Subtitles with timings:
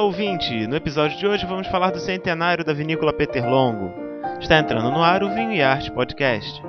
[0.00, 0.66] Olá, ouvinte!
[0.66, 3.92] No episódio de hoje vamos falar do centenário da vinícola Peter Longo.
[4.40, 6.62] Está entrando no ar o Vinho e Arte Podcast.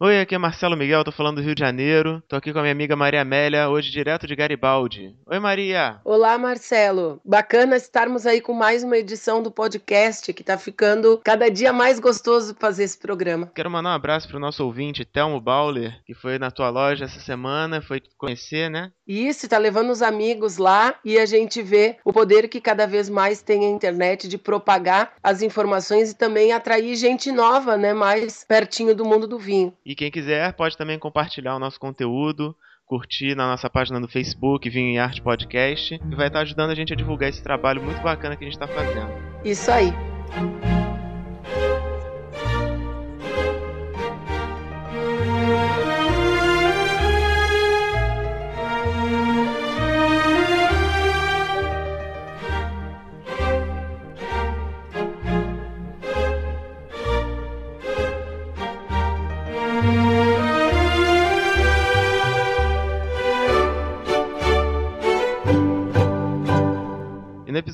[0.00, 2.22] Oi, aqui é Marcelo Miguel, tô falando do Rio de Janeiro.
[2.28, 5.16] Tô aqui com a minha amiga Maria Amélia, hoje direto de Garibaldi.
[5.26, 6.00] Oi, Maria!
[6.04, 7.20] Olá, Marcelo.
[7.24, 11.98] Bacana estarmos aí com mais uma edição do podcast, que tá ficando cada dia mais
[11.98, 13.50] gostoso fazer esse programa.
[13.52, 17.18] Quero mandar um abraço pro nosso ouvinte, Telmo Bauler, que foi na tua loja essa
[17.18, 18.92] semana, foi te conhecer, né?
[19.04, 23.08] Isso, tá levando os amigos lá e a gente vê o poder que cada vez
[23.08, 28.44] mais tem a internet de propagar as informações e também atrair gente nova, né, mais
[28.44, 29.72] pertinho do mundo do vinho.
[29.88, 34.68] E quem quiser pode também compartilhar o nosso conteúdo, curtir na nossa página do Facebook,
[34.68, 38.02] Vinho e Arte Podcast, e vai estar ajudando a gente a divulgar esse trabalho muito
[38.02, 39.10] bacana que a gente está fazendo.
[39.42, 39.90] Isso aí.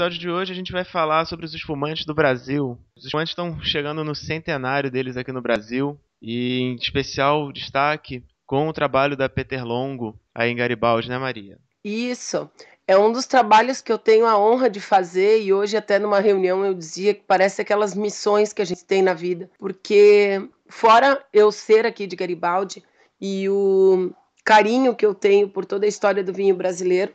[0.00, 2.78] Episódio de hoje a gente vai falar sobre os espumantes do Brasil.
[2.96, 8.66] Os espumantes estão chegando no centenário deles aqui no Brasil, e em especial destaque com
[8.66, 11.58] o trabalho da Peter Longo aí em Garibaldi, né, Maria?
[11.84, 12.48] Isso.
[12.88, 16.18] É um dos trabalhos que eu tenho a honra de fazer e hoje até numa
[16.18, 21.22] reunião eu dizia que parece aquelas missões que a gente tem na vida, porque fora
[21.30, 22.82] eu ser aqui de Garibaldi
[23.20, 27.12] e o carinho que eu tenho por toda a história do vinho brasileiro,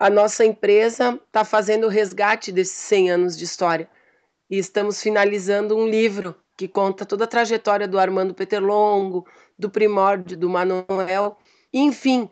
[0.00, 3.86] a nossa empresa está fazendo o resgate desses 100 anos de história
[4.48, 9.26] e estamos finalizando um livro que conta toda a trajetória do Armando Peterlongo,
[9.58, 11.36] do Primórdio, do Manuel,
[11.72, 12.30] enfim,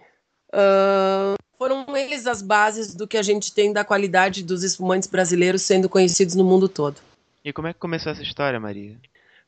[0.55, 5.61] uh, foram eles as bases do que a gente tem da qualidade dos espumantes brasileiros
[5.61, 6.97] sendo conhecidos no mundo todo.
[7.45, 8.97] E como é que começou essa história, Maria?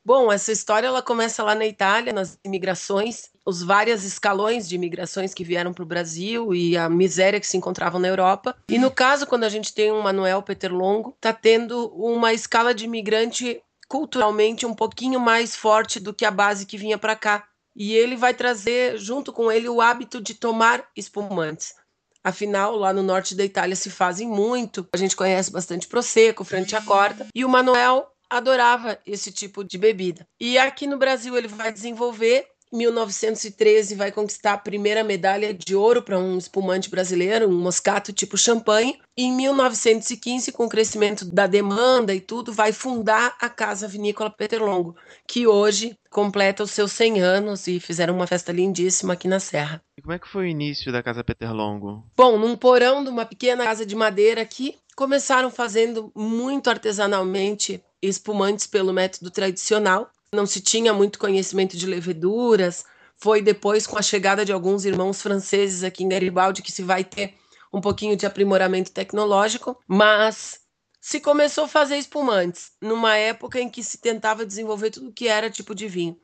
[0.03, 5.31] Bom, essa história ela começa lá na Itália, nas imigrações, os vários escalões de imigrações
[5.31, 8.55] que vieram para o Brasil e a miséria que se encontravam na Europa.
[8.67, 12.85] E no caso, quando a gente tem um Manuel Peterlongo, está tendo uma escala de
[12.85, 17.47] imigrante culturalmente um pouquinho mais forte do que a base que vinha para cá.
[17.75, 21.75] E ele vai trazer junto com ele o hábito de tomar espumantes.
[22.23, 24.87] Afinal, lá no norte da Itália se fazem muito.
[24.93, 27.27] A gente conhece bastante Prosecco, Franciacorta.
[27.33, 30.25] E o Manuel adorava esse tipo de bebida.
[30.39, 32.47] E aqui no Brasil ele vai desenvolver.
[32.73, 38.13] Em 1913 vai conquistar a primeira medalha de ouro para um espumante brasileiro, um moscato
[38.13, 38.97] tipo champanhe.
[39.17, 44.29] E em 1915, com o crescimento da demanda e tudo, vai fundar a Casa Vinícola
[44.29, 44.95] Peterlongo,
[45.27, 49.83] que hoje completa os seus 100 anos e fizeram uma festa lindíssima aqui na Serra.
[49.97, 52.05] E como é que foi o início da Casa Peterlongo?
[52.15, 58.67] Bom, num porão de uma pequena casa de madeira aqui, começaram fazendo muito artesanalmente espumantes
[58.67, 60.11] pelo método tradicional.
[60.33, 62.85] Não se tinha muito conhecimento de leveduras.
[63.17, 67.03] Foi depois, com a chegada de alguns irmãos franceses aqui em Garibaldi, que se vai
[67.03, 67.35] ter
[67.71, 69.77] um pouquinho de aprimoramento tecnológico.
[69.87, 70.61] Mas
[70.99, 75.49] se começou a fazer espumantes numa época em que se tentava desenvolver tudo que era
[75.49, 76.17] tipo de vinho.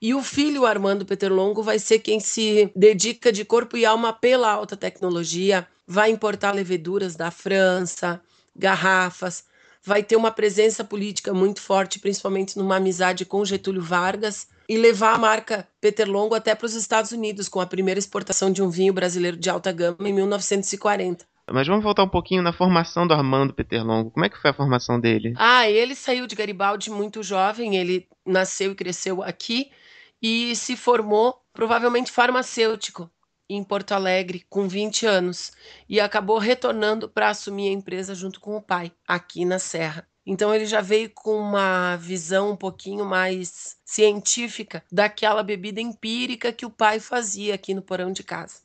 [0.00, 4.50] E o filho Armando Peterlongo vai ser quem se dedica de corpo e alma pela
[4.50, 8.20] alta tecnologia, vai importar leveduras da França,
[8.56, 9.44] garrafas,
[9.84, 15.14] vai ter uma presença política muito forte, principalmente numa amizade com Getúlio Vargas, e levar
[15.14, 18.92] a marca Peterlongo até para os Estados Unidos, com a primeira exportação de um vinho
[18.92, 21.26] brasileiro de alta gama em 1940.
[21.50, 24.12] Mas vamos voltar um pouquinho na formação do Armando Peterlongo.
[24.12, 25.34] Como é que foi a formação dele?
[25.36, 29.70] Ah, ele saiu de Garibaldi muito jovem, ele nasceu e cresceu aqui
[30.22, 33.10] e se formou provavelmente farmacêutico
[33.48, 35.52] em Porto Alegre com 20 anos
[35.88, 40.06] e acabou retornando para assumir a empresa junto com o pai, aqui na Serra.
[40.24, 46.64] Então ele já veio com uma visão um pouquinho mais científica daquela bebida empírica que
[46.64, 48.60] o pai fazia aqui no porão de casa.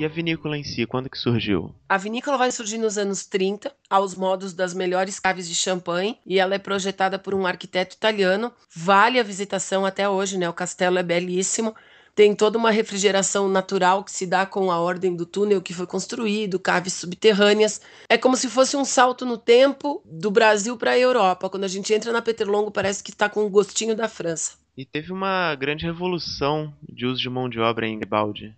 [0.00, 1.74] E a vinícola em si, quando que surgiu?
[1.86, 6.38] A vinícola vai surgir nos anos 30, aos modos das melhores caves de champanhe, e
[6.38, 8.50] ela é projetada por um arquiteto italiano.
[8.74, 10.48] Vale a visitação até hoje, né?
[10.48, 11.76] O castelo é belíssimo
[12.20, 15.86] tem toda uma refrigeração natural que se dá com a ordem do túnel que foi
[15.86, 17.80] construído, caves subterrâneas.
[18.10, 21.48] É como se fosse um salto no tempo do Brasil para a Europa.
[21.48, 24.58] Quando a gente entra na Peterlongo, parece que está com um gostinho da França.
[24.76, 28.54] E teve uma grande revolução de uso de mão de obra em Garibaldi.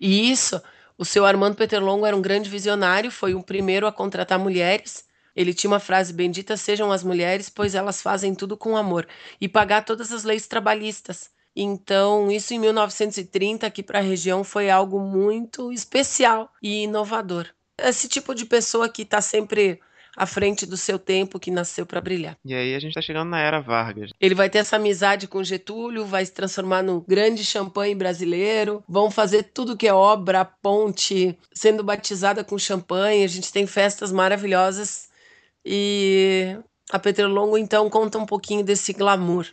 [0.00, 0.58] E isso,
[0.96, 5.04] o seu Armando Peterlongo era um grande visionário, foi o primeiro a contratar mulheres.
[5.36, 9.06] Ele tinha uma frase: Benditas sejam as mulheres, pois elas fazem tudo com amor,
[9.38, 14.70] e pagar todas as leis trabalhistas Então, isso em 1930 aqui para a região foi
[14.70, 17.46] algo muito especial e inovador.
[17.78, 19.80] Esse tipo de pessoa que está sempre
[20.16, 22.36] à frente do seu tempo, que nasceu para brilhar.
[22.44, 24.10] E aí a gente está chegando na era Vargas.
[24.20, 29.10] Ele vai ter essa amizade com Getúlio, vai se transformar num grande champanhe brasileiro, vão
[29.10, 33.24] fazer tudo que é obra, ponte, sendo batizada com champanhe.
[33.24, 35.08] A gente tem festas maravilhosas
[35.64, 36.56] e
[36.90, 39.46] a Petrolongo então conta um pouquinho desse glamour.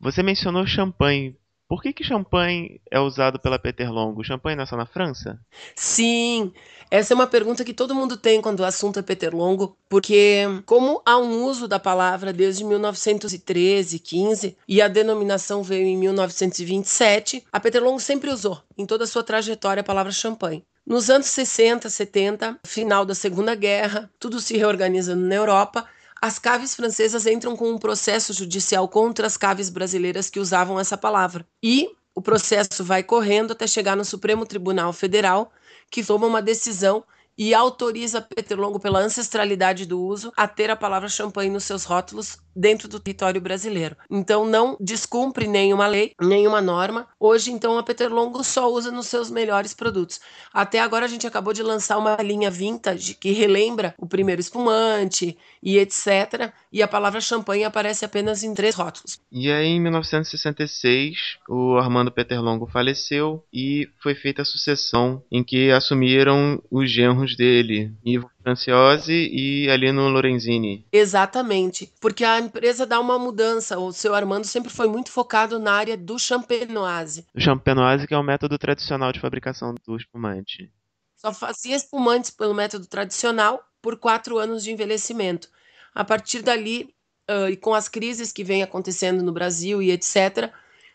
[0.00, 1.36] Você mencionou champanhe.
[1.68, 4.24] Por que, que champanhe é usado pela Peter Longo?
[4.24, 5.38] Champanhe não é na França?
[5.74, 6.50] Sim,
[6.90, 10.44] essa é uma pergunta que todo mundo tem quando o assunto é Peter Longo, porque
[10.64, 17.44] como há um uso da palavra desde 1913, 15 e a denominação veio em 1927,
[17.52, 20.64] a Peter Longo sempre usou em toda a sua trajetória a palavra champanhe.
[20.86, 25.86] Nos anos 60, 70, final da Segunda Guerra, tudo se reorganizando na Europa
[26.20, 30.96] as caves francesas entram com um processo judicial contra as caves brasileiras que usavam essa
[30.96, 31.46] palavra.
[31.62, 35.52] E o processo vai correndo até chegar no Supremo Tribunal Federal,
[35.90, 37.04] que toma uma decisão
[37.36, 42.38] e autoriza Petrolongo, pela ancestralidade do uso, a ter a palavra champanhe nos seus rótulos
[42.58, 43.96] dentro do território brasileiro.
[44.10, 47.06] Então não descumpre nenhuma lei, nenhuma norma.
[47.20, 50.20] Hoje, então, a Petrolongo só usa nos seus melhores produtos.
[50.52, 55.38] Até agora a gente acabou de lançar uma linha vintage que relembra o primeiro espumante
[55.62, 56.52] e etc.
[56.72, 59.20] E a palavra champanhe aparece apenas em três rótulos.
[59.30, 65.70] E aí, em 1966, o Armando Peterlongo faleceu e foi feita a sucessão em que
[65.70, 70.86] assumiram os genros dele, Ivo Franciose e Alino Lorenzini.
[70.90, 73.78] Exatamente, porque a empresa dá uma mudança.
[73.78, 77.26] O seu Armando sempre foi muito focado na área do champenoise.
[77.34, 80.72] O champenoise que é o método tradicional de fabricação do espumante.
[81.16, 85.48] Só fazia espumantes pelo método tradicional por quatro anos de envelhecimento.
[85.94, 86.94] A partir dali,
[87.28, 90.50] uh, e com as crises que vêm acontecendo no Brasil e etc.,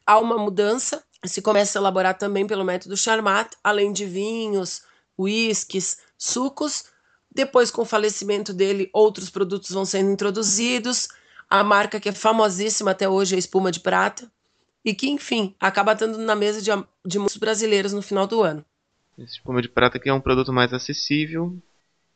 [0.06, 1.04] há uma mudança.
[1.24, 4.82] Se começa a elaborar também pelo método Charmat, além de vinhos,
[5.18, 6.86] uísques, sucos.
[7.34, 11.08] Depois, com o falecimento dele, outros produtos vão sendo introduzidos.
[11.50, 14.32] A marca que é famosíssima até hoje é a Espuma de Prata.
[14.86, 16.70] E que, enfim, acaba estando na mesa de,
[17.06, 18.66] de muitos brasileiros no final do ano.
[19.18, 21.56] Esse espuma de prata aqui é um produto mais acessível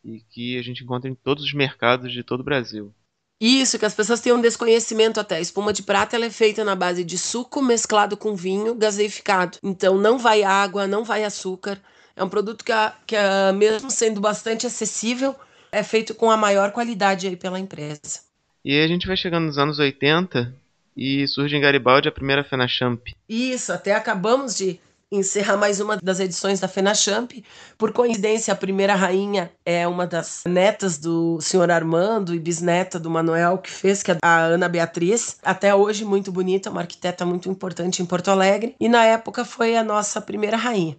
[0.03, 2.93] e que a gente encontra em todos os mercados de todo o Brasil.
[3.39, 5.35] Isso, que as pessoas têm um desconhecimento até.
[5.35, 9.59] A espuma de prata ela é feita na base de suco mesclado com vinho gaseificado.
[9.61, 11.79] Então não vai água, não vai açúcar.
[12.17, 15.35] É um produto que, a, que a, mesmo sendo bastante acessível,
[15.71, 18.21] é feito com a maior qualidade aí pela empresa.
[18.65, 20.51] E aí a gente vai chegando nos anos 80
[20.95, 23.01] e surge em Garibaldi a primeira FenaChamp.
[23.29, 24.79] Isso, até acabamos de
[25.11, 27.43] encerrar mais uma das edições da FenaChamp.
[27.77, 33.09] Por coincidência, a primeira rainha é uma das netas do senhor Armando e bisneta do
[33.09, 35.37] Manuel que fez, que é a Ana Beatriz.
[35.43, 38.75] Até hoje muito bonita, uma arquiteta muito importante em Porto Alegre.
[38.79, 40.97] E na época foi a nossa primeira rainha.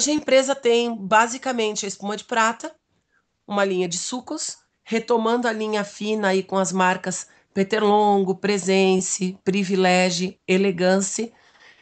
[0.00, 2.74] Hoje a empresa tem basicamente a espuma de prata,
[3.46, 10.38] uma linha de sucos, retomando a linha fina aí com as marcas Peterlongo, Presence, Privilege,
[10.48, 11.30] Elegance.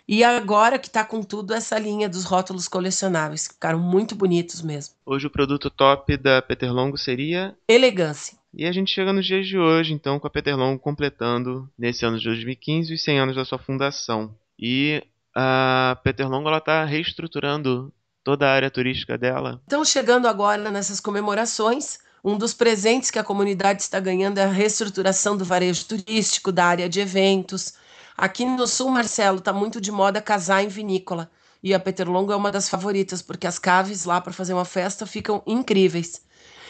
[0.09, 4.63] E agora que está com tudo essa linha dos rótulos colecionáveis, que ficaram muito bonitos
[4.63, 4.97] mesmo.
[5.07, 8.37] Hoje o produto top da Peterlongo seria Elegância.
[8.53, 12.19] E a gente chega nos dias de hoje, então, com a Peterlongo completando, nesse ano
[12.19, 14.35] de 2015, os 100 anos da sua fundação.
[14.59, 17.95] E a Peterlongo está reestruturando
[18.29, 19.59] toda a área turística dela.
[19.65, 24.49] Então, chegando agora nessas comemorações, um dos presentes que a comunidade está ganhando é a
[24.49, 27.73] reestruturação do varejo turístico, da área de eventos.
[28.15, 31.31] Aqui no sul, Marcelo, está muito de moda casar em vinícola.
[31.63, 35.07] E a Peterlongo é uma das favoritas, porque as caves lá para fazer uma festa
[35.07, 36.21] ficam incríveis.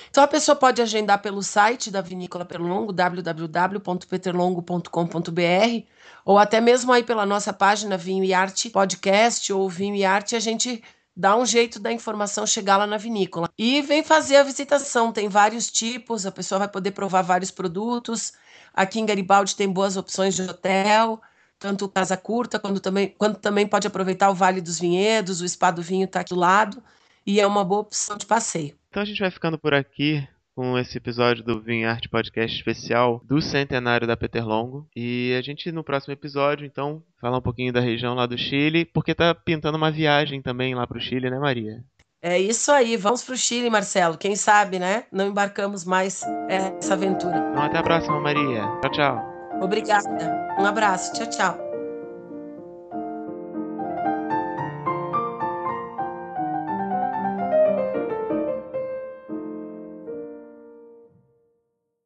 [0.09, 5.87] Então a pessoa pode agendar pelo site da Vinícola Peterlongo, www.peterlongo.com.br,
[6.25, 10.37] ou até mesmo aí pela nossa página Vinho e Arte Podcast ou Vinho e Arte,
[10.37, 10.85] a gente
[11.18, 13.50] dá um jeito da informação chegar lá na vinícola.
[13.58, 18.32] E vem fazer a visitação, tem vários tipos, a pessoa vai poder provar vários produtos.
[18.72, 21.20] Aqui em Garibaldi tem boas opções de hotel,
[21.58, 25.72] tanto casa curta, quanto também, quanto também pode aproveitar o Vale dos Vinhedos, o Spa
[25.72, 26.80] do Vinho está aqui do lado,
[27.26, 28.76] e é uma boa opção de passeio.
[28.88, 30.25] Então a gente vai ficando por aqui
[30.59, 34.88] com esse episódio do Vinho Arte Podcast especial do centenário da Peterlongo.
[34.97, 38.85] E a gente no próximo episódio, então, falar um pouquinho da região lá do Chile,
[38.85, 41.85] porque tá pintando uma viagem também lá pro Chile, né, Maria?
[42.21, 44.19] É isso aí, vamos pro Chile, Marcelo.
[44.19, 45.05] Quem sabe, né?
[45.12, 47.38] Não embarcamos mais essa aventura.
[47.50, 48.67] Então até a próxima, Maria.
[48.81, 49.23] Tchau, tchau.
[49.62, 50.57] Obrigada.
[50.59, 51.12] Um abraço.
[51.12, 51.67] Tchau, tchau.